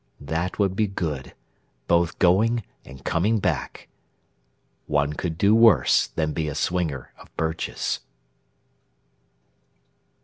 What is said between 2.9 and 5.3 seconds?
coming back. One